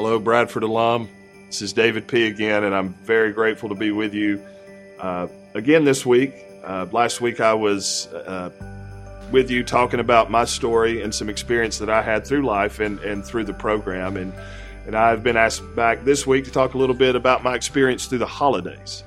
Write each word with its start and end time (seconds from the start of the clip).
Hello, 0.00 0.20
Bradford 0.20 0.62
alum. 0.62 1.08
This 1.46 1.60
is 1.60 1.72
David 1.72 2.06
P. 2.06 2.28
again, 2.28 2.62
and 2.62 2.72
I'm 2.72 2.94
very 3.02 3.32
grateful 3.32 3.68
to 3.68 3.74
be 3.74 3.90
with 3.90 4.14
you 4.14 4.40
uh, 5.00 5.26
again 5.54 5.82
this 5.82 6.06
week. 6.06 6.34
Uh, 6.62 6.86
last 6.92 7.20
week 7.20 7.40
I 7.40 7.52
was 7.54 8.06
uh, 8.06 8.50
with 9.32 9.50
you 9.50 9.64
talking 9.64 9.98
about 9.98 10.30
my 10.30 10.44
story 10.44 11.02
and 11.02 11.12
some 11.12 11.28
experience 11.28 11.78
that 11.78 11.90
I 11.90 12.00
had 12.00 12.24
through 12.24 12.46
life 12.46 12.78
and, 12.78 13.00
and 13.00 13.24
through 13.24 13.42
the 13.42 13.52
program. 13.52 14.16
And, 14.16 14.32
and 14.86 14.94
I've 14.94 15.24
been 15.24 15.36
asked 15.36 15.64
back 15.74 16.04
this 16.04 16.24
week 16.28 16.44
to 16.44 16.52
talk 16.52 16.74
a 16.74 16.78
little 16.78 16.94
bit 16.94 17.16
about 17.16 17.42
my 17.42 17.56
experience 17.56 18.06
through 18.06 18.18
the 18.18 18.26
holidays. 18.26 19.02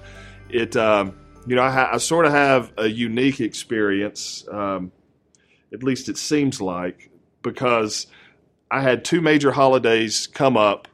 It, 0.49 0.75
um, 0.75 1.15
you 1.47 1.55
know, 1.55 1.63
I, 1.63 1.71
ha- 1.71 1.89
I, 1.93 1.99
sort 1.99 2.25
of 2.25 2.33
have 2.33 2.73
a 2.77 2.87
unique 2.87 3.39
experience, 3.39 4.45
um, 4.51 4.91
at 5.71 5.83
least 5.83 6.09
it 6.09 6.17
seems 6.17 6.59
like, 6.59 7.09
because 7.43 8.07
I 8.71 8.79
had 8.79 9.03
two 9.03 9.19
major 9.19 9.51
holidays 9.51 10.27
come 10.27 10.55
up 10.55 10.87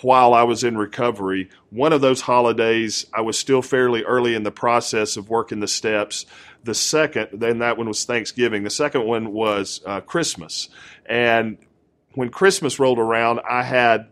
while 0.00 0.32
I 0.32 0.44
was 0.44 0.62
in 0.62 0.78
recovery. 0.78 1.50
One 1.70 1.92
of 1.92 2.00
those 2.00 2.20
holidays, 2.20 3.04
I 3.12 3.20
was 3.22 3.36
still 3.36 3.62
fairly 3.62 4.04
early 4.04 4.36
in 4.36 4.44
the 4.44 4.52
process 4.52 5.16
of 5.16 5.28
working 5.28 5.58
the 5.58 5.66
steps. 5.66 6.24
The 6.62 6.76
second, 6.76 7.40
then 7.40 7.58
that 7.58 7.78
one 7.78 7.88
was 7.88 8.04
Thanksgiving. 8.04 8.62
The 8.62 8.70
second 8.70 9.04
one 9.04 9.32
was 9.32 9.80
uh, 9.84 10.02
Christmas. 10.02 10.68
And 11.04 11.58
when 12.14 12.30
Christmas 12.30 12.78
rolled 12.78 13.00
around, 13.00 13.40
I 13.48 13.64
had 13.64 14.06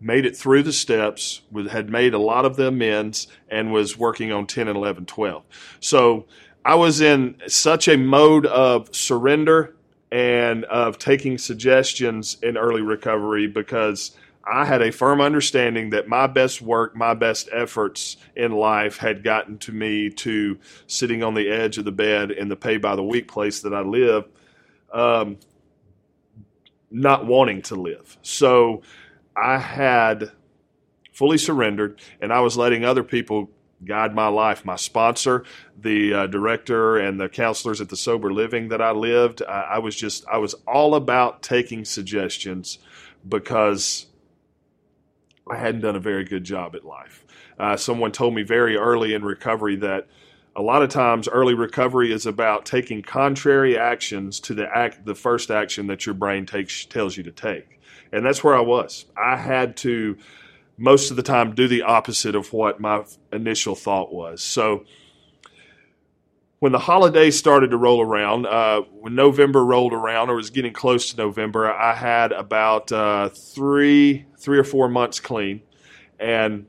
made 0.00 0.24
it 0.24 0.36
through 0.36 0.64
the 0.64 0.72
steps, 0.72 1.42
had 1.70 1.88
made 1.88 2.14
a 2.14 2.18
lot 2.18 2.44
of 2.44 2.56
the 2.56 2.66
amends, 2.66 3.28
and 3.48 3.72
was 3.72 3.96
working 3.96 4.32
on 4.32 4.46
10 4.46 4.66
and 4.66 4.76
11, 4.76 5.06
12. 5.06 5.44
So 5.78 6.26
I 6.64 6.74
was 6.74 7.00
in 7.00 7.36
such 7.46 7.86
a 7.86 7.96
mode 7.96 8.46
of 8.46 8.92
surrender 8.94 9.76
and 10.12 10.64
of 10.64 10.98
taking 10.98 11.38
suggestions 11.38 12.36
in 12.42 12.56
early 12.56 12.82
recovery 12.82 13.46
because 13.46 14.12
I 14.44 14.64
had 14.64 14.82
a 14.82 14.90
firm 14.90 15.20
understanding 15.20 15.90
that 15.90 16.08
my 16.08 16.26
best 16.26 16.62
work, 16.62 16.96
my 16.96 17.14
best 17.14 17.48
efforts 17.52 18.16
in 18.34 18.52
life 18.52 18.96
had 18.96 19.22
gotten 19.22 19.58
to 19.58 19.72
me 19.72 20.10
to 20.10 20.58
sitting 20.86 21.22
on 21.22 21.34
the 21.34 21.48
edge 21.48 21.78
of 21.78 21.84
the 21.84 21.92
bed 21.92 22.30
in 22.30 22.48
the 22.48 22.56
pay 22.56 22.78
by 22.78 22.96
the 22.96 23.04
week 23.04 23.28
place 23.28 23.60
that 23.60 23.74
I 23.74 23.82
live, 23.82 24.24
um, 24.92 25.36
not 26.90 27.26
wanting 27.26 27.62
to 27.62 27.76
live. 27.76 28.16
So 28.22 28.82
I 29.36 29.58
had 29.58 30.32
fully 31.12 31.38
surrendered 31.38 32.00
and 32.20 32.32
I 32.32 32.40
was 32.40 32.56
letting 32.56 32.84
other 32.84 33.04
people 33.04 33.50
guide 33.84 34.14
my 34.14 34.28
life. 34.28 34.64
My 34.64 34.76
sponsor, 34.76 35.44
the 35.78 36.12
uh, 36.12 36.26
director, 36.26 36.96
and 36.96 37.20
the 37.20 37.28
counselors 37.28 37.80
at 37.80 37.88
the 37.88 37.96
sober 37.96 38.32
living 38.32 38.68
that 38.68 38.82
I 38.82 38.92
lived, 38.92 39.42
I, 39.42 39.62
I 39.62 39.78
was 39.78 39.96
just 39.96 40.26
I 40.28 40.38
was 40.38 40.54
all 40.66 40.94
about 40.94 41.42
taking 41.42 41.84
suggestions 41.84 42.78
because 43.26 44.06
I 45.50 45.56
hadn't 45.56 45.80
done 45.80 45.96
a 45.96 46.00
very 46.00 46.24
good 46.24 46.44
job 46.44 46.74
at 46.74 46.84
life. 46.84 47.24
Uh, 47.58 47.76
someone 47.76 48.12
told 48.12 48.34
me 48.34 48.42
very 48.42 48.76
early 48.76 49.14
in 49.14 49.24
recovery 49.24 49.76
that 49.76 50.06
a 50.56 50.62
lot 50.62 50.82
of 50.82 50.88
times 50.88 51.28
early 51.28 51.54
recovery 51.54 52.12
is 52.12 52.26
about 52.26 52.66
taking 52.66 53.02
contrary 53.02 53.78
actions 53.78 54.40
to 54.40 54.54
the 54.54 54.66
act 54.76 55.04
the 55.04 55.14
first 55.14 55.50
action 55.50 55.86
that 55.86 56.06
your 56.06 56.14
brain 56.14 56.44
takes 56.44 56.84
tells 56.84 57.16
you 57.16 57.22
to 57.22 57.30
take 57.30 57.80
and 58.12 58.26
that's 58.26 58.42
where 58.42 58.54
i 58.54 58.60
was 58.60 59.06
i 59.16 59.36
had 59.36 59.76
to 59.76 60.16
most 60.80 61.10
of 61.10 61.16
the 61.16 61.22
time 61.22 61.54
do 61.54 61.68
the 61.68 61.82
opposite 61.82 62.34
of 62.34 62.54
what 62.54 62.80
my 62.80 63.04
initial 63.30 63.74
thought 63.74 64.12
was. 64.12 64.42
So 64.42 64.86
when 66.58 66.72
the 66.72 66.78
holidays 66.78 67.38
started 67.38 67.70
to 67.70 67.76
roll 67.76 68.00
around, 68.00 68.46
uh, 68.46 68.82
when 68.98 69.14
November 69.14 69.62
rolled 69.62 69.92
around 69.92 70.30
or 70.30 70.36
was 70.36 70.48
getting 70.48 70.72
close 70.72 71.10
to 71.10 71.16
November, 71.18 71.70
I 71.70 71.94
had 71.94 72.32
about 72.32 72.90
uh, 72.92 73.28
three, 73.28 74.24
three 74.38 74.58
or 74.58 74.64
four 74.64 74.88
months 74.88 75.20
clean, 75.20 75.60
and 76.18 76.66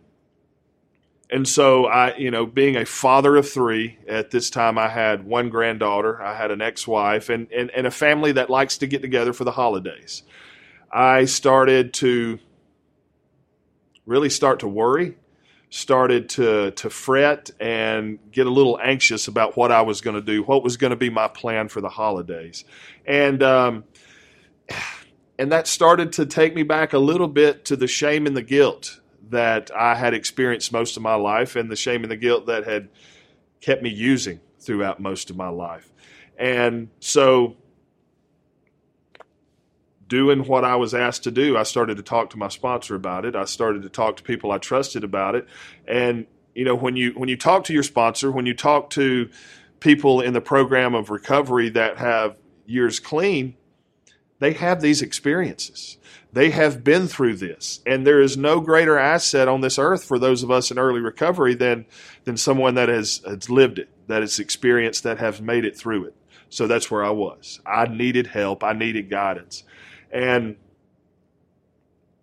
and 1.30 1.48
so 1.48 1.86
I, 1.86 2.18
you 2.18 2.32
know, 2.32 2.46
being 2.46 2.76
a 2.76 2.86
father 2.86 3.38
of 3.38 3.50
three 3.50 3.98
at 4.10 4.32
this 4.32 4.50
time, 4.50 4.78
I 4.78 4.90
had 4.90 5.26
one 5.26 5.50
granddaughter, 5.50 6.22
I 6.22 6.36
had 6.36 6.52
an 6.52 6.62
ex-wife, 6.62 7.30
and 7.30 7.50
and, 7.52 7.70
and 7.72 7.88
a 7.88 7.92
family 7.92 8.34
that 8.34 8.50
likes 8.50 8.78
to 8.80 8.88
get 8.88 9.02
together 9.02 9.32
for 9.32 9.46
the 9.46 9.52
holidays. 9.52 10.24
I 10.92 11.24
started 11.26 11.94
to 11.96 12.40
really 14.06 14.30
start 14.30 14.60
to 14.62 14.68
worry, 14.68 15.18
started 15.70 16.30
to 16.30 16.72
to 16.72 16.90
fret 16.90 17.50
and 17.60 18.20
get 18.32 18.46
a 18.46 18.50
little 18.50 18.80
anxious 18.84 19.28
about 19.28 19.56
what 19.56 19.72
I 19.72 19.82
was 19.82 20.02
going 20.02 20.16
to 20.16 20.22
do, 20.22 20.44
what 20.44 20.64
was 20.64 20.78
going 20.78 20.92
to 20.92 20.98
be 20.98 21.10
my 21.10 21.28
plan 21.28 21.70
for 21.70 21.82
the 21.82 21.90
holidays, 21.90 22.66
and 23.06 23.42
um, 23.42 23.84
and 25.40 25.52
that 25.52 25.68
started 25.68 26.14
to 26.14 26.26
take 26.26 26.54
me 26.54 26.64
back 26.64 26.94
a 26.94 27.00
little 27.00 27.28
bit 27.28 27.66
to 27.66 27.76
the 27.76 27.88
shame 27.88 28.28
and 28.28 28.36
the 28.36 28.44
guilt 28.44 29.00
that 29.30 29.72
I 29.74 29.96
had 29.96 30.14
experienced 30.14 30.74
most 30.74 30.98
of 30.98 31.04
my 31.04 31.16
life, 31.16 31.56
and 31.56 31.72
the 31.72 31.76
shame 31.76 32.04
and 32.04 32.12
the 32.12 32.18
guilt 32.18 32.48
that 32.48 32.66
had 32.66 32.90
kept 33.62 33.82
me 33.82 33.90
using 33.90 34.42
throughout 34.60 35.00
most 35.00 35.30
of 35.30 35.38
my 35.38 35.50
life, 35.50 35.90
and 36.38 36.90
so 37.00 37.56
doing 40.12 40.46
what 40.46 40.66
I 40.66 40.76
was 40.76 40.94
asked 40.94 41.24
to 41.24 41.32
do, 41.32 41.56
I 41.56 41.64
started 41.64 41.96
to 41.96 42.04
talk 42.04 42.32
to 42.32 42.38
my 42.38 42.50
sponsor 42.50 42.96
about 42.96 43.24
it. 43.24 43.34
I 43.34 43.46
started 43.46 43.84
to 43.84 43.90
talk 43.90 44.18
to 44.18 44.24
people 44.24 44.52
I 44.52 44.58
trusted 44.58 45.06
about 45.06 45.36
it. 45.36 45.48
And 45.88 46.28
you 46.54 46.66
know, 46.66 46.76
when 46.76 46.98
you 46.98 47.14
when 47.14 47.30
you 47.30 47.38
talk 47.38 47.64
to 47.66 47.74
your 47.74 47.82
sponsor, 47.82 48.30
when 48.30 48.46
you 48.46 48.54
talk 48.54 48.90
to 48.92 49.30
people 49.80 50.20
in 50.20 50.34
the 50.34 50.42
program 50.42 50.96
of 50.96 51.10
recovery 51.10 51.70
that 51.70 51.98
have 51.98 52.36
years 52.66 53.00
clean, 53.00 53.56
they 54.40 54.52
have 54.52 54.82
these 54.82 55.02
experiences. 55.02 55.98
They 56.34 56.50
have 56.50 56.84
been 56.84 57.08
through 57.08 57.38
this, 57.38 57.80
and 57.86 58.06
there 58.06 58.20
is 58.20 58.36
no 58.36 58.60
greater 58.60 58.98
asset 58.98 59.48
on 59.48 59.62
this 59.62 59.80
earth 59.80 60.04
for 60.04 60.20
those 60.20 60.44
of 60.44 60.52
us 60.52 60.72
in 60.72 60.78
early 60.78 61.00
recovery 61.00 61.56
than 61.56 61.86
than 62.26 62.36
someone 62.36 62.76
that 62.76 62.90
has, 62.90 63.22
has 63.26 63.50
lived 63.50 63.80
it, 63.80 63.88
that 64.08 64.22
has 64.22 64.40
experienced, 64.40 65.04
that 65.04 65.20
has 65.20 65.40
made 65.40 65.64
it 65.64 65.78
through 65.78 66.04
it. 66.04 66.16
So 66.50 66.68
that's 66.68 66.92
where 66.92 67.06
I 67.06 67.12
was. 67.12 67.62
I 67.66 67.86
needed 67.86 68.28
help. 68.28 68.62
I 68.62 68.74
needed 68.74 69.10
guidance 69.10 69.64
and 70.12 70.56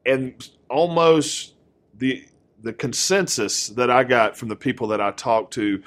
and 0.07 0.49
almost 0.69 1.55
the 1.97 2.25
the 2.63 2.73
consensus 2.73 3.69
that 3.69 3.91
I 3.91 4.05
got 4.05 4.37
from 4.37 4.49
the 4.49 4.57
people 4.57 4.89
that 4.89 5.01
I 5.01 5.11
talked 5.13 5.55
to 5.55 5.83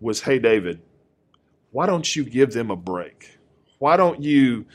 was, 0.00 0.20
"Hey, 0.20 0.38
David, 0.38 0.80
why 1.70 1.86
don't 1.86 2.16
you 2.16 2.24
give 2.24 2.52
them 2.52 2.70
a 2.70 2.76
break? 2.76 3.38
Why 3.78 3.96
don't 3.96 4.22
you 4.22 4.66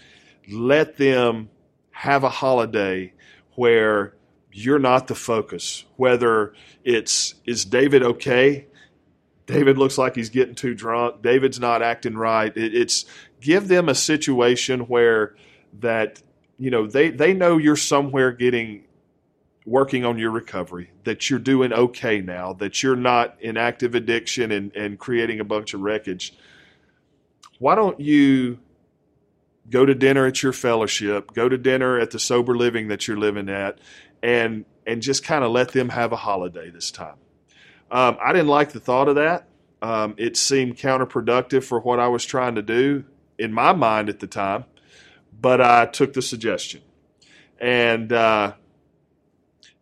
let 0.52 0.98
them 0.98 1.50
have 1.92 2.24
a 2.24 2.30
holiday 2.30 3.14
where 3.56 4.16
you're 4.52 4.80
not 4.80 5.08
the 5.08 5.16
focus? 5.16 5.86
Whether 5.98 6.54
it's 6.84 7.36
is 7.46 7.66
David 7.66 8.04
okay? 8.04 8.68
David 9.46 9.78
looks 9.78 9.98
like 9.98 10.16
he's 10.16 10.30
getting 10.30 10.56
too 10.56 10.74
drunk. 10.74 11.22
David's 11.22 11.60
not 11.60 11.82
acting 11.82 12.16
right. 12.16 12.56
It, 12.56 12.74
it's 12.74 13.06
give 13.42 13.68
them 13.68 13.90
a 13.90 13.96
situation 13.96 14.82
where 14.82 15.36
that 15.80 16.22
you 16.64 16.72
know 16.72 16.88
they 16.88 17.10
they 17.10 17.34
know 17.34 17.58
you're 17.58 17.76
somewhere 17.76 18.32
getting 18.32 18.86
working 19.66 20.06
on 20.06 20.18
your 20.18 20.32
recovery 20.32 20.92
that 21.04 21.30
you're 21.30 21.38
doing 21.38 21.74
okay 21.74 22.22
now 22.22 22.54
that 22.54 22.82
you're 22.82 22.96
not 22.96 23.36
in 23.42 23.58
active 23.58 23.96
addiction 23.96 24.50
and, 24.50 24.74
and 24.74 24.98
creating 24.98 25.42
a 25.42 25.44
bunch 25.44 25.74
of 25.74 25.82
wreckage. 25.82 26.34
Why 27.60 27.76
don't 27.76 28.00
you 28.00 28.60
go 29.70 29.86
to 29.86 29.94
dinner 29.94 30.26
at 30.26 30.42
your 30.42 30.54
fellowship 30.54 31.34
go 31.34 31.50
to 31.50 31.58
dinner 31.58 32.00
at 32.00 32.12
the 32.12 32.20
sober 32.20 32.56
living 32.56 32.88
that 32.88 33.10
you're 33.10 33.20
living 33.20 33.50
at 33.50 33.80
and 34.22 34.64
and 34.88 35.02
just 35.02 35.22
kind 35.22 35.44
of 35.44 35.52
let 35.52 35.74
them 35.74 35.90
have 35.90 36.14
a 36.14 36.18
holiday 36.18 36.70
this 36.70 36.92
time? 36.92 37.18
Um, 37.92 38.18
i 38.24 38.32
didn't 38.32 38.48
like 38.48 38.72
the 38.72 38.80
thought 38.80 39.10
of 39.10 39.16
that. 39.16 39.50
Um, 39.82 40.16
it 40.18 40.38
seemed 40.38 40.78
counterproductive 40.78 41.66
for 41.66 41.82
what 41.82 42.00
i 42.00 42.08
was 42.08 42.24
trying 42.24 42.56
to 42.56 42.62
do 42.62 43.04
in 43.38 43.52
my 43.52 43.74
mind 43.74 44.08
at 44.08 44.22
the 44.22 44.28
time 44.28 44.64
but 45.44 45.60
I 45.60 45.86
took 45.86 46.14
the 46.14 46.22
suggestion, 46.22 46.82
and 47.60 48.12
uh, 48.14 48.54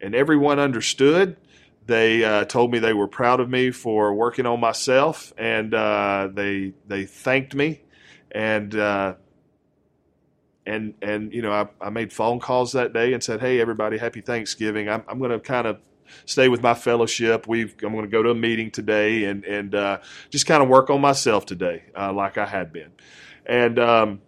and 0.02 0.16
everyone 0.16 0.60
understood. 0.60 1.38
They 1.86 2.24
uh, 2.24 2.46
told 2.46 2.72
me 2.72 2.80
they 2.80 2.94
were 2.94 3.08
proud 3.08 3.40
of 3.40 3.48
me 3.50 3.70
for 3.70 4.14
working 4.14 4.48
on 4.48 4.60
myself, 4.60 5.32
and 5.38 5.74
uh, 5.74 6.30
they 6.34 6.74
they 6.88 7.06
thanked 7.06 7.54
me, 7.54 7.82
and 8.32 8.76
uh, 8.76 9.14
and 10.66 10.96
and 11.00 11.32
you 11.32 11.44
know 11.44 11.52
I, 11.52 11.68
I 11.80 11.92
made 11.92 12.12
phone 12.12 12.40
calls 12.40 12.72
that 12.72 12.92
day 12.92 13.14
and 13.14 13.24
said, 13.24 13.40
"Hey, 13.40 13.62
everybody, 13.62 14.00
happy 14.00 14.22
Thanksgiving." 14.22 14.90
I'm, 14.90 15.04
I'm 15.08 15.20
going 15.20 15.32
to 15.32 15.40
kind 15.40 15.68
of 15.68 15.78
stay 16.26 16.50
with 16.50 16.64
my 16.64 16.74
fellowship. 16.74 17.48
We've 17.48 17.76
I'm 17.84 17.92
going 17.94 18.06
to 18.06 18.12
go 18.12 18.24
to 18.24 18.32
a 18.32 18.36
meeting 18.36 18.72
today 18.72 19.26
and 19.26 19.46
and 19.46 19.76
uh, 19.76 20.00
just 20.32 20.48
kind 20.48 20.64
of 20.64 20.70
work 20.70 20.90
on 20.90 21.02
myself 21.02 21.46
today, 21.46 21.84
uh, 21.96 22.12
like 22.12 22.40
I 22.40 22.48
had 22.48 22.74
been, 22.74 22.94
and. 23.46 23.78
Um, 23.78 24.22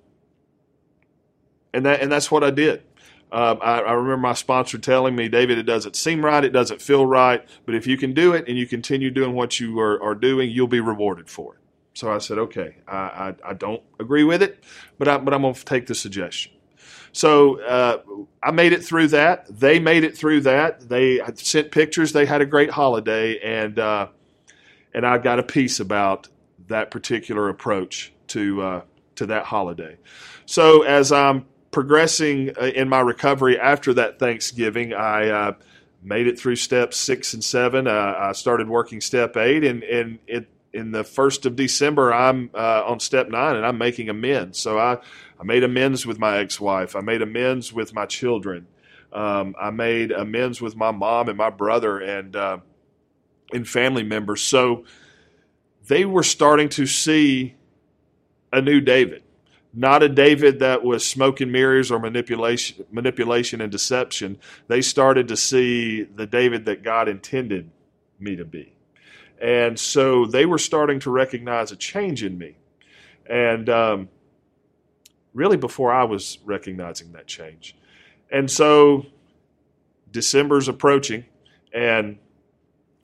and 1.73 1.85
that 1.85 2.01
and 2.01 2.11
that's 2.11 2.31
what 2.31 2.43
I 2.43 2.51
did. 2.51 2.83
Um, 3.31 3.57
I, 3.63 3.79
I, 3.79 3.93
remember 3.93 4.17
my 4.17 4.33
sponsor 4.33 4.77
telling 4.77 5.15
me, 5.15 5.27
David, 5.27 5.57
it 5.57 5.63
doesn't 5.63 5.95
seem 5.95 6.23
right, 6.23 6.43
it 6.43 6.51
doesn't 6.51 6.83
feel 6.83 7.03
right, 7.03 7.43
but 7.65 7.73
if 7.73 7.87
you 7.87 7.97
can 7.97 8.13
do 8.13 8.33
it 8.33 8.47
and 8.47 8.59
you 8.59 8.67
continue 8.67 9.09
doing 9.09 9.33
what 9.33 9.59
you 9.59 9.79
are, 9.79 10.01
are 10.03 10.13
doing, 10.13 10.51
you'll 10.51 10.67
be 10.67 10.79
rewarded 10.79 11.31
for 11.31 11.55
it. 11.55 11.59
So 11.95 12.11
I 12.11 12.19
said, 12.19 12.37
okay, 12.37 12.75
I, 12.87 12.95
I, 12.95 13.35
I 13.43 13.53
don't 13.53 13.81
agree 13.99 14.23
with 14.23 14.43
it, 14.43 14.63
but, 14.99 15.07
I, 15.07 15.17
but 15.17 15.33
I'm 15.33 15.41
going 15.41 15.55
to 15.55 15.65
take 15.65 15.87
the 15.87 15.95
suggestion. 15.95 16.51
So 17.11 17.59
uh, 17.61 18.01
I 18.41 18.51
made 18.51 18.71
it 18.71 18.83
through 18.83 19.07
that. 19.09 19.47
They 19.49 19.79
made 19.79 20.03
it 20.03 20.15
through 20.15 20.41
that. 20.41 20.87
They 20.87 21.19
sent 21.35 21.71
pictures. 21.71 22.11
They 22.11 22.27
had 22.27 22.41
a 22.41 22.45
great 22.45 22.71
holiday, 22.71 23.39
and 23.39 23.77
uh, 23.77 24.07
and 24.93 25.05
I 25.05 25.19
got 25.19 25.37
a 25.37 25.43
piece 25.43 25.79
about 25.79 26.27
that 26.67 26.89
particular 26.89 27.49
approach 27.49 28.11
to 28.29 28.61
uh, 28.61 28.81
to 29.15 29.27
that 29.27 29.45
holiday. 29.45 29.97
So 30.47 30.81
as 30.81 31.11
I'm 31.11 31.45
progressing 31.73 32.55
uh, 32.57 32.65
in 32.65 32.87
my 32.87 33.01
recovery 33.01 33.59
after 33.59 33.93
that 33.95 34.19
Thanksgiving, 34.19 34.93
I 34.93 35.29
uh, 35.29 35.53
made 36.01 36.27
it 36.27 36.39
through 36.39 36.55
steps 36.55 36.97
six 36.97 37.33
and 37.33 37.43
seven. 37.43 37.87
Uh, 37.87 38.15
I 38.17 38.31
started 38.31 38.69
working 38.69 39.01
step 39.01 39.35
eight, 39.35 39.65
and 39.65 39.83
and 39.83 40.19
it, 40.27 40.47
in 40.71 40.91
the 40.91 41.03
first 41.03 41.45
of 41.45 41.55
December, 41.55 42.13
I'm 42.13 42.49
uh, 42.53 42.83
on 42.85 42.99
step 42.99 43.27
nine, 43.27 43.57
and 43.57 43.65
I'm 43.65 43.77
making 43.77 44.07
amends. 44.07 44.59
So 44.59 44.79
I 44.79 44.99
I 45.39 45.43
made 45.43 45.63
amends 45.63 46.05
with 46.05 46.19
my 46.19 46.37
ex-wife. 46.37 46.95
I 46.95 47.01
made 47.01 47.21
amends 47.21 47.73
with 47.73 47.93
my 47.93 48.05
children. 48.05 48.67
Um, 49.11 49.55
I 49.59 49.69
made 49.69 50.11
amends 50.11 50.61
with 50.61 50.75
my 50.75 50.91
mom 50.91 51.27
and 51.27 51.37
my 51.37 51.49
brother 51.49 51.99
and 51.99 52.35
uh, 52.35 52.57
and 53.51 53.67
family 53.67 54.03
members. 54.03 54.41
So 54.41 54.85
they 55.87 56.05
were 56.05 56.23
starting 56.23 56.69
to 56.69 56.85
see 56.85 57.55
a 58.51 58.61
new 58.61 58.79
David 58.79 59.23
not 59.73 60.03
a 60.03 60.09
David 60.09 60.59
that 60.59 60.83
was 60.83 61.05
smoke 61.05 61.41
and 61.41 61.51
mirrors 61.51 61.89
or 61.89 61.99
manipulation, 61.99 62.85
manipulation 62.91 63.59
and 63.59 63.71
deception. 63.71 64.37
They 64.67 64.81
started 64.81 65.27
to 65.29 65.37
see 65.37 66.03
the 66.03 66.27
David 66.27 66.65
that 66.65 66.83
God 66.83 67.09
intended 67.09 67.71
me 68.19 68.35
to 68.35 68.45
be. 68.45 68.73
And 69.41 69.79
so 69.79 70.25
they 70.25 70.45
were 70.45 70.59
starting 70.59 70.99
to 71.01 71.09
recognize 71.09 71.71
a 71.71 71.75
change 71.75 72.23
in 72.23 72.37
me. 72.37 72.55
And 73.27 73.67
um, 73.69 74.09
really 75.33 75.57
before 75.57 75.91
I 75.91 76.03
was 76.03 76.37
recognizing 76.45 77.11
that 77.13 77.27
change. 77.27 77.75
And 78.31 78.49
so 78.49 79.05
December's 80.11 80.67
approaching, 80.67 81.25
and, 81.73 82.19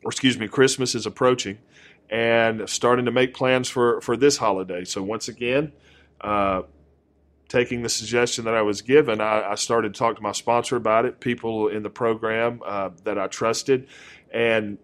or 0.03 0.11
excuse 0.11 0.37
me, 0.37 0.47
Christmas 0.47 0.93
is 0.93 1.05
approaching, 1.05 1.57
and 2.09 2.69
starting 2.69 3.05
to 3.05 3.11
make 3.11 3.33
plans 3.33 3.69
for, 3.69 4.01
for 4.01 4.15
this 4.15 4.37
holiday. 4.37 4.83
So 4.85 5.01
once 5.03 5.27
again, 5.27 5.71
uh, 6.21 6.63
taking 7.47 7.81
the 7.81 7.89
suggestion 7.89 8.45
that 8.45 8.53
I 8.53 8.61
was 8.61 8.81
given, 8.81 9.21
I, 9.21 9.51
I, 9.51 9.55
started 9.55 9.93
to 9.93 9.97
talk 9.97 10.15
to 10.15 10.21
my 10.21 10.31
sponsor 10.31 10.75
about 10.75 11.05
it, 11.05 11.19
people 11.19 11.67
in 11.67 11.83
the 11.83 11.89
program 11.89 12.61
uh, 12.65 12.91
that 13.03 13.17
I 13.17 13.27
trusted, 13.27 13.87
and 14.31 14.77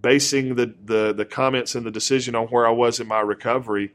basing 0.00 0.54
the, 0.54 0.74
the, 0.84 1.12
the 1.12 1.24
comments 1.24 1.74
and 1.74 1.84
the 1.84 1.90
decision 1.90 2.34
on 2.34 2.46
where 2.46 2.66
I 2.66 2.70
was 2.70 3.00
in 3.00 3.06
my 3.06 3.20
recovery. 3.20 3.92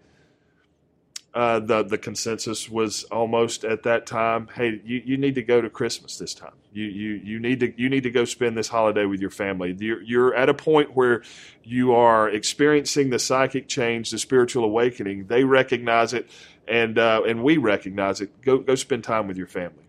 Uh, 1.34 1.60
the 1.60 1.82
the 1.84 1.98
consensus 1.98 2.70
was 2.70 3.06
almost 3.06 3.64
at 3.64 3.84
that 3.84 4.06
time. 4.06 4.50
Hey, 4.54 4.82
you, 4.84 5.02
you 5.06 5.18
need 5.18 5.36
to 5.36 5.42
go 5.42 5.62
to 5.62 5.70
Christmas 5.70 6.18
this 6.18 6.34
time. 6.34 6.52
You 6.74 6.84
you 6.84 7.10
you 7.24 7.40
need 7.40 7.62
to 7.62 7.74
you 7.82 7.88
need 7.88 8.04
to 8.04 8.12
go 8.12 8.26
spend 8.26 8.58
this 8.58 8.68
holiday 8.68 9.06
with 9.06 9.22
your 9.22 9.30
family. 9.30 9.74
You're, 9.80 10.02
you're 10.02 10.36
at 10.36 10.50
a 10.50 10.54
point 10.54 10.94
where 10.94 11.24
you 11.64 11.94
are 11.94 12.28
experiencing 12.30 13.12
the 13.12 13.20
psychic 13.20 13.70
change, 13.70 14.12
the 14.12 14.20
spiritual 14.20 14.66
awakening. 14.66 15.28
They 15.28 15.46
recognize 15.46 16.14
it 16.14 16.30
and 16.68 16.98
uh, 16.98 17.22
and 17.28 17.44
we 17.44 17.58
recognize 17.58 18.22
it. 18.22 18.42
Go 18.42 18.60
go 18.60 18.76
spend 18.76 19.04
time 19.04 19.28
with 19.28 19.38
your 19.38 19.48
family, 19.48 19.86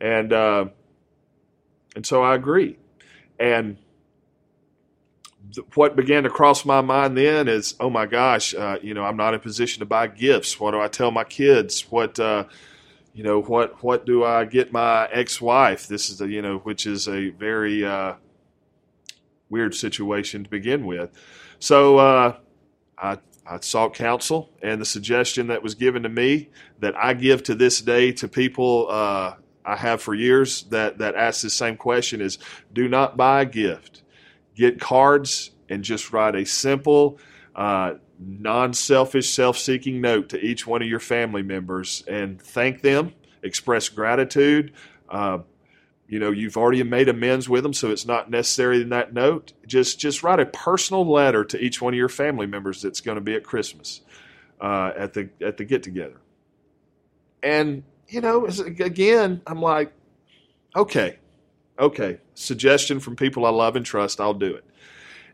and 0.00 0.32
uh, 0.32 0.66
and 1.94 2.04
so 2.04 2.22
I 2.22 2.34
agree. 2.34 2.78
And 3.38 3.76
what 5.74 5.96
began 5.96 6.24
to 6.24 6.30
cross 6.30 6.64
my 6.64 6.80
mind 6.80 7.16
then 7.16 7.48
is, 7.48 7.74
oh 7.80 7.90
my 7.90 8.06
gosh, 8.06 8.54
uh, 8.54 8.78
you 8.82 8.94
know, 8.94 9.04
I'm 9.04 9.16
not 9.16 9.34
in 9.34 9.40
a 9.40 9.42
position 9.42 9.80
to 9.80 9.86
buy 9.86 10.06
gifts. 10.06 10.60
What 10.60 10.72
do 10.72 10.80
I 10.80 10.88
tell 10.88 11.10
my 11.10 11.24
kids? 11.24 11.82
What 11.90 12.18
uh, 12.18 12.44
you 13.14 13.24
know, 13.24 13.40
what 13.42 13.82
what 13.82 14.06
do 14.06 14.24
I 14.24 14.44
get 14.44 14.72
my 14.72 15.08
ex-wife? 15.10 15.86
This 15.86 16.10
is 16.10 16.20
a 16.20 16.28
you 16.28 16.42
know, 16.42 16.58
which 16.58 16.86
is 16.86 17.08
a 17.08 17.30
very 17.30 17.84
uh, 17.84 18.14
weird 19.48 19.74
situation 19.74 20.44
to 20.44 20.50
begin 20.50 20.86
with. 20.86 21.10
So 21.58 21.98
uh, 21.98 22.36
I 22.98 23.18
I 23.46 23.60
sought 23.60 23.94
counsel, 23.94 24.50
and 24.62 24.80
the 24.80 24.86
suggestion 24.86 25.46
that 25.46 25.62
was 25.62 25.74
given 25.74 26.02
to 26.02 26.08
me 26.08 26.50
that 26.80 26.94
I 26.96 27.14
give 27.14 27.42
to 27.44 27.54
this 27.54 27.80
day 27.80 28.12
to 28.12 28.28
people 28.28 28.86
uh, 28.90 29.34
I 29.68 29.76
have 29.76 30.00
for 30.00 30.14
years 30.14 30.62
that, 30.64 30.98
that 30.98 31.14
ask 31.14 31.42
the 31.42 31.50
same 31.50 31.76
question 31.76 32.22
is 32.22 32.38
do 32.72 32.88
not 32.88 33.16
buy 33.16 33.42
a 33.42 33.44
gift. 33.44 34.02
Get 34.58 34.80
cards 34.80 35.52
and 35.68 35.84
just 35.84 36.12
write 36.12 36.34
a 36.34 36.44
simple, 36.44 37.20
uh, 37.54 37.94
non 38.18 38.74
selfish, 38.74 39.30
self 39.30 39.56
seeking 39.56 40.00
note 40.00 40.30
to 40.30 40.44
each 40.44 40.66
one 40.66 40.82
of 40.82 40.88
your 40.88 40.98
family 40.98 41.42
members 41.42 42.02
and 42.08 42.42
thank 42.42 42.82
them, 42.82 43.14
express 43.44 43.88
gratitude. 43.88 44.72
Uh, 45.08 45.38
you 46.08 46.18
know 46.18 46.30
you've 46.30 46.56
already 46.56 46.82
made 46.82 47.08
amends 47.08 47.48
with 47.48 47.62
them 47.62 47.72
so 47.72 47.90
it's 47.90 48.06
not 48.06 48.30
necessary 48.30 48.80
in 48.80 48.88
that 48.88 49.12
note 49.12 49.52
just 49.66 50.00
just 50.00 50.22
write 50.22 50.40
a 50.40 50.46
personal 50.46 51.06
letter 51.06 51.44
to 51.44 51.62
each 51.62 51.80
one 51.80 51.92
of 51.92 51.98
your 51.98 52.08
family 52.08 52.46
members 52.46 52.82
that's 52.82 53.00
going 53.00 53.16
to 53.16 53.20
be 53.20 53.34
at 53.34 53.44
christmas 53.44 54.00
uh, 54.60 54.90
at 54.96 55.12
the 55.12 55.28
at 55.40 55.58
the 55.58 55.64
get 55.64 55.82
together 55.82 56.20
and 57.42 57.84
you 58.08 58.20
know 58.20 58.46
again 58.46 59.40
i'm 59.46 59.60
like 59.60 59.92
okay 60.74 61.18
okay 61.78 62.18
suggestion 62.34 63.00
from 63.00 63.16
people 63.16 63.44
i 63.44 63.50
love 63.50 63.76
and 63.76 63.86
trust 63.86 64.20
i'll 64.20 64.34
do 64.34 64.54
it 64.54 64.64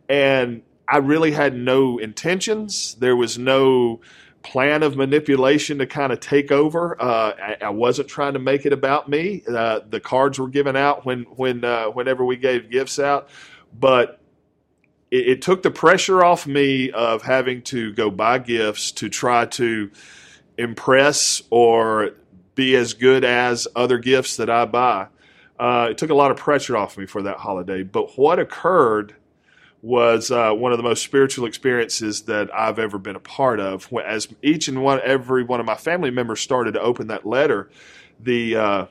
and 0.08 0.62
i 0.88 0.98
really 0.98 1.32
had 1.32 1.54
no 1.54 1.98
intentions 1.98 2.94
there 2.96 3.16
was 3.16 3.38
no 3.38 4.00
plan 4.44 4.82
of 4.82 4.94
manipulation 4.96 5.78
to 5.78 5.86
kind 5.86 6.12
of 6.12 6.20
take 6.20 6.52
over. 6.52 7.00
Uh, 7.00 7.32
I, 7.36 7.56
I, 7.62 7.70
wasn't 7.70 8.08
trying 8.08 8.34
to 8.34 8.38
make 8.38 8.66
it 8.66 8.72
about 8.72 9.08
me. 9.08 9.42
Uh, 9.48 9.80
the 9.88 10.00
cards 10.00 10.38
were 10.38 10.48
given 10.48 10.76
out 10.76 11.04
when 11.04 11.22
when 11.22 11.64
uh, 11.64 11.86
whenever 11.86 12.24
we 12.24 12.36
gave 12.36 12.70
gifts 12.70 12.98
out, 12.98 13.28
but 13.76 14.20
it, 15.10 15.28
it, 15.28 15.42
took 15.42 15.62
the 15.62 15.70
pressure 15.70 16.22
off 16.22 16.46
me 16.46 16.92
of 16.92 17.22
having 17.22 17.62
to 17.62 17.92
go 17.94 18.10
buy 18.10 18.38
gifts 18.38 18.92
to 18.92 19.08
try 19.08 19.46
to 19.46 19.90
impress 20.58 21.42
or 21.50 22.10
be 22.54 22.76
as 22.76 22.92
good 22.92 23.24
as 23.24 23.66
other 23.74 23.98
gifts 23.98 24.36
that 24.36 24.50
I 24.50 24.66
buy. 24.66 25.08
Uh, 25.58 25.88
it 25.90 25.98
took 25.98 26.10
a 26.10 26.14
lot 26.14 26.30
of 26.30 26.36
pressure 26.36 26.76
off 26.76 26.98
me 26.98 27.06
for 27.06 27.22
that 27.22 27.36
holiday. 27.38 27.82
But 27.82 28.18
what 28.18 28.38
occurred 28.38 29.14
was 29.84 30.30
uh, 30.30 30.50
one 30.52 30.72
of 30.72 30.78
the 30.78 30.82
most 30.82 31.02
spiritual 31.02 31.44
experiences 31.46 32.22
that 32.22 32.52
I've 32.54 32.78
ever 32.78 32.98
been 32.98 33.16
a 33.16 33.20
part 33.20 33.60
of. 33.60 33.92
As 34.04 34.26
each 34.42 34.66
and 34.66 34.82
one, 34.82 34.98
every 35.04 35.44
one 35.44 35.60
of 35.60 35.66
my 35.66 35.74
family 35.74 36.10
members 36.10 36.40
started 36.40 36.72
to 36.72 36.80
open 36.80 37.08
that 37.08 37.26
letter, 37.26 37.68
the 38.18 38.56
uh, 38.56 38.86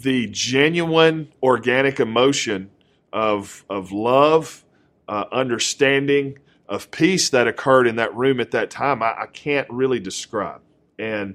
the 0.00 0.28
genuine 0.28 1.32
organic 1.42 1.98
emotion 1.98 2.70
of 3.12 3.64
of 3.68 3.90
love, 3.90 4.64
uh, 5.08 5.24
understanding, 5.32 6.38
of 6.68 6.92
peace 6.92 7.30
that 7.30 7.48
occurred 7.48 7.88
in 7.88 7.96
that 7.96 8.14
room 8.14 8.38
at 8.38 8.52
that 8.52 8.70
time, 8.70 9.02
I, 9.02 9.22
I 9.22 9.26
can't 9.26 9.68
really 9.68 9.98
describe, 9.98 10.60
and 10.96 11.34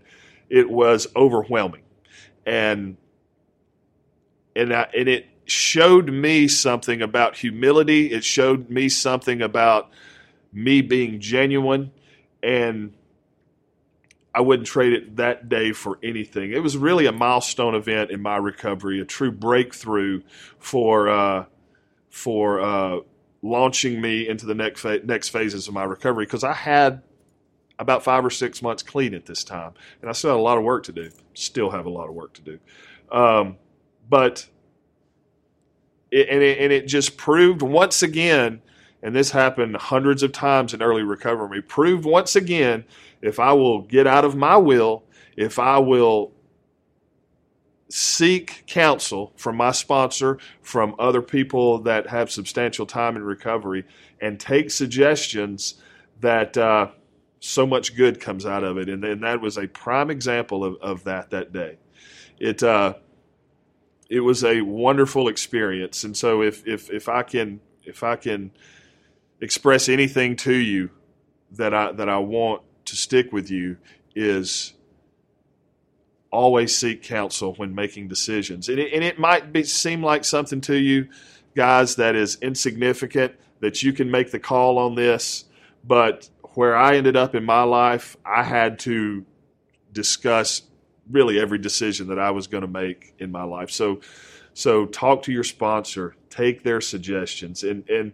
it 0.49 0.69
was 0.69 1.07
overwhelming, 1.17 1.83
and 2.45 2.95
and 4.55 4.73
I, 4.73 4.87
and 4.95 5.07
it 5.07 5.27
showed 5.45 6.09
me 6.09 6.47
something 6.47 7.01
about 7.01 7.37
humility. 7.37 8.11
It 8.11 8.23
showed 8.23 8.69
me 8.69 8.89
something 8.89 9.41
about 9.41 9.89
me 10.51 10.81
being 10.81 11.19
genuine, 11.19 11.91
and 12.41 12.93
I 14.33 14.41
wouldn't 14.41 14.67
trade 14.67 14.93
it 14.93 15.17
that 15.17 15.47
day 15.47 15.73
for 15.73 15.99
anything. 16.01 16.51
It 16.51 16.63
was 16.63 16.75
really 16.75 17.05
a 17.05 17.11
milestone 17.11 17.75
event 17.75 18.09
in 18.09 18.21
my 18.21 18.37
recovery, 18.37 18.99
a 18.99 19.05
true 19.05 19.31
breakthrough 19.31 20.21
for 20.57 21.09
uh, 21.09 21.45
for 22.09 22.61
uh, 22.61 22.99
launching 23.41 24.01
me 24.01 24.27
into 24.27 24.45
the 24.45 24.55
next 24.55 24.81
fa- 24.81 25.01
next 25.03 25.29
phases 25.29 25.67
of 25.67 25.73
my 25.73 25.83
recovery 25.83 26.25
because 26.25 26.43
I 26.43 26.53
had 26.53 27.03
about 27.77 28.03
five 28.03 28.25
or 28.25 28.29
six 28.29 28.61
months 28.61 28.81
clean 28.81 29.13
at 29.13 29.25
this 29.25 29.43
time, 29.43 29.73
and 30.01 30.09
I 30.09 30.13
still 30.13 30.31
had 30.31 30.39
a 30.39 30.41
lot 30.41 30.57
of 30.57 30.63
work 30.63 30.83
to 30.85 30.91
do. 30.91 31.11
Still 31.33 31.69
have 31.69 31.85
a 31.85 31.89
lot 31.89 32.07
of 32.07 32.15
work 32.15 32.33
to 32.33 32.41
do, 32.41 32.59
um, 33.11 33.57
but 34.09 34.47
it, 36.11 36.29
and, 36.29 36.43
it, 36.43 36.59
and 36.59 36.71
it 36.71 36.87
just 36.87 37.17
proved 37.17 37.61
once 37.61 38.03
again, 38.03 38.61
and 39.01 39.15
this 39.15 39.31
happened 39.31 39.75
hundreds 39.75 40.23
of 40.23 40.31
times 40.31 40.73
in 40.73 40.81
early 40.81 41.03
recovery, 41.03 41.61
proved 41.61 42.05
once 42.05 42.35
again 42.35 42.85
if 43.21 43.39
I 43.39 43.53
will 43.53 43.81
get 43.81 44.05
out 44.05 44.25
of 44.25 44.35
my 44.35 44.57
will, 44.57 45.03
if 45.35 45.57
I 45.57 45.79
will 45.79 46.33
seek 47.89 48.63
counsel 48.65 49.33
from 49.37 49.55
my 49.55 49.71
sponsor, 49.71 50.39
from 50.61 50.95
other 50.99 51.21
people 51.21 51.79
that 51.79 52.07
have 52.07 52.31
substantial 52.31 52.85
time 52.85 53.15
in 53.15 53.23
recovery, 53.23 53.85
and 54.19 54.39
take 54.39 54.71
suggestions 54.71 55.75
that 56.21 56.57
uh, 56.57 56.87
so 57.39 57.65
much 57.65 57.95
good 57.95 58.19
comes 58.19 58.45
out 58.45 58.63
of 58.63 58.77
it. 58.77 58.89
And, 58.89 59.23
that 59.23 59.41
was 59.41 59.57
a 59.57 59.67
prime 59.67 60.09
example 60.09 60.63
of, 60.63 60.75
of 60.81 61.03
that 61.05 61.29
that 61.31 61.53
day. 61.53 61.77
It 62.39 62.63
uh, 62.63 62.95
it 64.13 64.19
was 64.19 64.43
a 64.43 64.61
wonderful 64.61 65.27
experience. 65.27 66.03
And 66.03 66.15
so 66.15 66.43
if 66.43 66.67
if 66.67 66.91
if 66.91 67.09
I 67.09 67.23
can 67.23 67.59
if 67.83 68.03
I 68.03 68.15
can 68.15 68.51
express 69.41 69.89
anything 69.89 70.35
to 70.35 70.53
you 70.53 70.91
that 71.53 71.73
I 71.73 71.91
that 71.93 72.07
I 72.07 72.19
want 72.19 72.61
to 72.85 72.95
stick 72.95 73.33
with 73.33 73.49
you 73.49 73.77
is 74.13 74.73
always 76.31 76.75
seek 76.75 77.01
counsel 77.01 77.55
when 77.55 77.73
making 77.73 78.07
decisions. 78.07 78.69
And 78.69 78.77
it, 78.77 78.93
and 78.93 79.03
it 79.03 79.17
might 79.17 79.51
be, 79.51 79.63
seem 79.63 80.03
like 80.03 80.25
something 80.25 80.61
to 80.61 80.75
you, 80.75 81.09
guys, 81.55 81.95
that 81.95 82.15
is 82.15 82.37
insignificant, 82.41 83.33
that 83.61 83.81
you 83.81 83.93
can 83.93 84.09
make 84.11 84.31
the 84.31 84.39
call 84.39 84.77
on 84.77 84.95
this. 84.95 85.45
But 85.83 86.29
where 86.53 86.75
I 86.75 86.97
ended 86.97 87.15
up 87.15 87.33
in 87.35 87.43
my 87.43 87.63
life, 87.63 88.15
I 88.25 88.43
had 88.43 88.79
to 88.79 89.25
discuss 89.91 90.63
really 91.09 91.39
every 91.39 91.57
decision 91.57 92.07
that 92.07 92.19
I 92.19 92.31
was 92.31 92.47
going 92.47 92.61
to 92.61 92.67
make 92.67 93.13
in 93.19 93.31
my 93.31 93.43
life. 93.43 93.71
So, 93.71 94.01
so 94.53 94.85
talk 94.85 95.23
to 95.23 95.31
your 95.31 95.43
sponsor, 95.43 96.15
take 96.29 96.63
their 96.63 96.81
suggestions, 96.81 97.63
and 97.63 97.87
and 97.89 98.13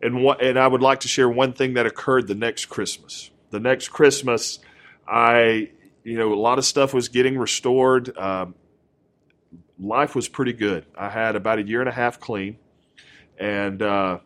and 0.00 0.22
what. 0.22 0.42
And 0.42 0.58
I 0.58 0.66
would 0.66 0.82
like 0.82 1.00
to 1.00 1.08
share 1.08 1.28
one 1.28 1.52
thing 1.52 1.74
that 1.74 1.86
occurred 1.86 2.26
the 2.28 2.34
next 2.34 2.66
Christmas. 2.66 3.30
The 3.50 3.60
next 3.60 3.88
Christmas, 3.88 4.58
I 5.06 5.70
you 6.02 6.18
know 6.18 6.32
a 6.32 6.36
lot 6.36 6.58
of 6.58 6.64
stuff 6.64 6.94
was 6.94 7.08
getting 7.08 7.38
restored. 7.38 8.16
Um, 8.16 8.54
life 9.78 10.14
was 10.14 10.28
pretty 10.28 10.52
good. 10.52 10.86
I 10.96 11.08
had 11.08 11.36
about 11.36 11.58
a 11.58 11.62
year 11.62 11.80
and 11.80 11.88
a 11.88 11.92
half 11.92 12.20
clean, 12.20 12.58
and 13.38 13.80
uh, 13.82 14.18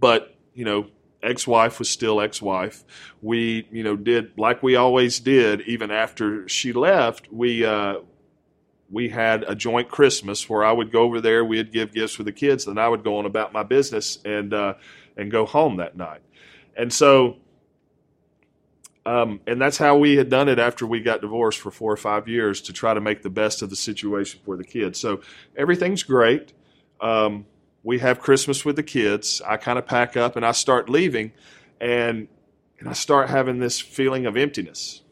but 0.00 0.34
you 0.54 0.64
know 0.64 0.86
ex-wife 1.22 1.78
was 1.78 1.88
still 1.88 2.20
ex-wife. 2.20 2.84
We, 3.20 3.68
you 3.70 3.82
know, 3.82 3.96
did 3.96 4.38
like 4.38 4.62
we 4.62 4.76
always 4.76 5.20
did. 5.20 5.62
Even 5.62 5.90
after 5.90 6.48
she 6.48 6.72
left, 6.72 7.32
we 7.32 7.64
uh, 7.64 7.98
we 8.90 9.08
had 9.08 9.44
a 9.44 9.54
joint 9.54 9.88
Christmas 9.88 10.48
where 10.48 10.64
I 10.64 10.72
would 10.72 10.92
go 10.92 11.02
over 11.02 11.20
there. 11.20 11.44
We'd 11.44 11.72
give 11.72 11.92
gifts 11.92 12.14
for 12.14 12.24
the 12.24 12.32
kids, 12.32 12.66
and 12.66 12.78
I 12.78 12.88
would 12.88 13.04
go 13.04 13.18
on 13.18 13.26
about 13.26 13.52
my 13.52 13.62
business 13.62 14.18
and 14.24 14.52
uh, 14.52 14.74
and 15.16 15.30
go 15.30 15.46
home 15.46 15.76
that 15.76 15.96
night. 15.96 16.20
And 16.76 16.92
so, 16.92 17.36
um, 19.04 19.40
and 19.46 19.60
that's 19.60 19.78
how 19.78 19.96
we 19.98 20.16
had 20.16 20.28
done 20.28 20.48
it 20.48 20.58
after 20.58 20.86
we 20.86 21.00
got 21.00 21.20
divorced 21.20 21.58
for 21.60 21.70
four 21.70 21.92
or 21.92 21.96
five 21.96 22.28
years 22.28 22.60
to 22.62 22.72
try 22.72 22.94
to 22.94 23.00
make 23.00 23.22
the 23.22 23.30
best 23.30 23.62
of 23.62 23.70
the 23.70 23.76
situation 23.76 24.40
for 24.44 24.56
the 24.56 24.64
kids. 24.64 24.98
So 24.98 25.20
everything's 25.56 26.02
great. 26.02 26.52
Um, 27.00 27.46
we 27.82 27.98
have 27.98 28.20
Christmas 28.20 28.64
with 28.64 28.76
the 28.76 28.82
kids. 28.82 29.42
I 29.46 29.56
kind 29.56 29.78
of 29.78 29.86
pack 29.86 30.16
up 30.16 30.36
and 30.36 30.44
I 30.44 30.52
start 30.52 30.88
leaving, 30.88 31.32
and 31.80 32.28
and 32.78 32.88
I 32.88 32.92
start 32.92 33.28
having 33.28 33.58
this 33.58 33.80
feeling 33.80 34.26
of 34.26 34.36
emptiness, 34.36 35.02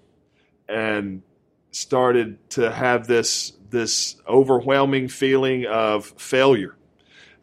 and 0.69 1.23
started 1.71 2.51
to 2.51 2.71
have 2.71 3.07
this 3.07 3.53
this 3.71 4.17
overwhelming 4.29 5.09
feeling 5.09 5.67
of 5.67 6.07
failure. 6.17 6.77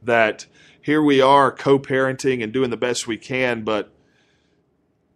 That 0.04 0.46
here 0.82 1.02
we 1.02 1.22
are 1.22 1.52
co-parenting 1.52 2.44
and 2.44 2.54
doing 2.54 2.70
the 2.70 2.78
best 2.78 3.08
we 3.08 3.18
can, 3.18 3.64
but 3.64 3.92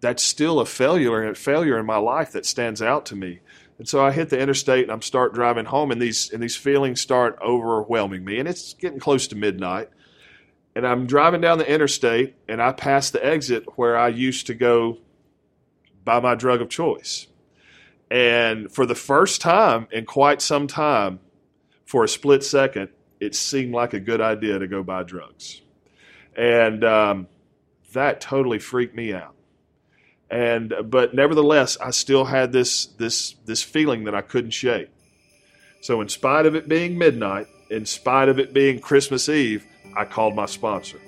that's 0.02 0.24
still 0.24 0.60
a 0.60 0.66
failure 0.66 1.22
and 1.22 1.32
a 1.32 1.40
failure 1.40 1.78
in 1.78 1.86
my 1.86 1.98
life 1.98 2.32
that 2.32 2.46
stands 2.46 2.82
out 2.82 3.06
to 3.08 3.16
me. 3.16 3.40
And 3.78 3.88
so 3.88 4.04
I 4.04 4.12
hit 4.12 4.30
the 4.30 4.40
interstate 4.40 4.84
and 4.84 4.92
I'm 4.92 5.02
start 5.02 5.34
driving 5.34 5.66
home 5.66 5.92
and 5.92 6.02
these 6.02 6.32
and 6.32 6.42
these 6.42 6.56
feelings 6.56 7.02
start 7.02 7.38
overwhelming 7.42 8.26
me 8.26 8.40
and 8.40 8.48
it's 8.48 8.74
getting 8.74 9.00
close 9.00 9.28
to 9.28 9.36
midnight 9.36 9.90
and 10.76 10.88
I'm 10.88 11.06
driving 11.06 11.42
down 11.42 11.58
the 11.58 11.72
interstate 11.72 12.36
and 12.48 12.62
I 12.62 12.72
pass 12.72 13.10
the 13.10 13.24
exit 13.26 13.66
where 13.78 13.98
I 13.98 14.08
used 14.08 14.48
to 14.48 14.54
go 14.54 15.00
buy 16.04 16.20
my 16.20 16.36
drug 16.36 16.62
of 16.62 16.70
choice. 16.70 17.28
And 18.10 18.72
for 18.72 18.86
the 18.86 18.96
first 18.96 19.42
time 19.42 19.88
in 19.92 20.06
quite 20.06 20.42
some 20.42 20.68
time, 20.68 21.20
for 21.86 22.06
a 22.06 22.08
split 22.08 22.44
second, 22.44 22.90
it 23.20 23.36
seemed 23.36 23.74
like 23.74 23.94
a 23.94 24.00
good 24.00 24.22
idea 24.22 24.58
to 24.60 24.68
go 24.68 24.82
buy 24.82 25.04
drugs. 25.04 25.62
And 26.36 26.84
um, 26.86 27.28
that 27.94 28.22
totally 28.22 28.60
freaked 28.60 28.96
me 28.96 29.14
out. 29.14 29.36
And 30.30 30.74
but 30.86 31.14
nevertheless, 31.14 31.78
I 31.78 31.92
still 31.92 32.24
had 32.24 32.54
this 32.54 32.86
this 32.86 33.36
this 33.46 33.62
feeling 33.62 34.06
that 34.06 34.16
I 34.16 34.22
couldn't 34.22 34.52
shake. 34.52 34.88
So 35.82 36.00
in 36.00 36.08
spite 36.08 36.46
of 36.46 36.56
it 36.56 36.70
being 36.70 36.98
midnight, 36.98 37.48
in 37.70 37.86
spite 37.86 38.30
of 38.30 38.40
it 38.40 38.54
being 38.54 38.80
Christmas 38.80 39.28
Eve, 39.28 39.66
I 39.96 40.06
called 40.06 40.36
my 40.36 40.46
sponsor. 40.46 41.00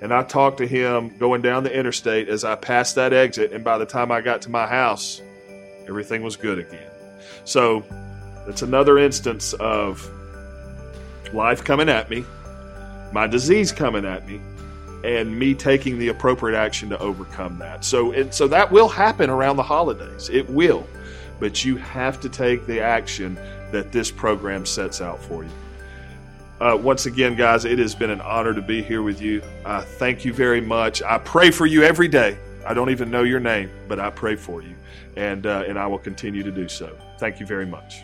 And 0.00 0.14
I 0.14 0.22
talked 0.22 0.58
to 0.58 0.66
him 0.66 1.16
going 1.18 1.42
down 1.42 1.64
the 1.64 1.76
interstate 1.76 2.28
as 2.28 2.44
I 2.44 2.54
passed 2.54 2.94
that 2.94 3.12
exit. 3.12 3.52
And 3.52 3.64
by 3.64 3.78
the 3.78 3.86
time 3.86 4.12
I 4.12 4.20
got 4.20 4.42
to 4.42 4.50
my 4.50 4.66
house, 4.66 5.20
everything 5.88 6.22
was 6.22 6.36
good 6.36 6.58
again. 6.58 6.90
So 7.44 7.84
it's 8.46 8.62
another 8.62 8.98
instance 8.98 9.54
of 9.54 10.08
life 11.32 11.64
coming 11.64 11.88
at 11.88 12.08
me, 12.10 12.24
my 13.12 13.26
disease 13.26 13.72
coming 13.72 14.04
at 14.04 14.26
me, 14.26 14.40
and 15.04 15.36
me 15.38 15.54
taking 15.54 15.98
the 15.98 16.08
appropriate 16.08 16.56
action 16.56 16.88
to 16.90 16.98
overcome 16.98 17.58
that. 17.58 17.84
So, 17.84 18.12
it, 18.12 18.34
so 18.34 18.48
that 18.48 18.70
will 18.70 18.88
happen 18.88 19.30
around 19.30 19.56
the 19.56 19.62
holidays. 19.62 20.28
It 20.28 20.48
will. 20.48 20.86
But 21.40 21.64
you 21.64 21.76
have 21.76 22.20
to 22.20 22.28
take 22.28 22.66
the 22.66 22.80
action 22.80 23.36
that 23.70 23.92
this 23.92 24.10
program 24.10 24.66
sets 24.66 25.00
out 25.00 25.22
for 25.22 25.44
you. 25.44 25.50
Uh, 26.60 26.76
once 26.76 27.06
again, 27.06 27.36
guys, 27.36 27.64
it 27.64 27.78
has 27.78 27.94
been 27.94 28.10
an 28.10 28.20
honor 28.20 28.52
to 28.52 28.62
be 28.62 28.82
here 28.82 29.02
with 29.02 29.20
you. 29.22 29.40
Uh, 29.64 29.80
thank 29.82 30.24
you 30.24 30.32
very 30.32 30.60
much. 30.60 31.02
I 31.02 31.18
pray 31.18 31.50
for 31.50 31.66
you 31.66 31.84
every 31.84 32.08
day. 32.08 32.36
I 32.66 32.74
don't 32.74 32.90
even 32.90 33.10
know 33.10 33.22
your 33.22 33.40
name, 33.40 33.70
but 33.86 34.00
I 34.00 34.10
pray 34.10 34.34
for 34.34 34.60
you, 34.60 34.74
and 35.16 35.46
uh, 35.46 35.64
and 35.66 35.78
I 35.78 35.86
will 35.86 35.98
continue 35.98 36.42
to 36.42 36.50
do 36.50 36.68
so. 36.68 36.98
Thank 37.18 37.38
you 37.40 37.46
very 37.46 37.66
much. 37.66 38.02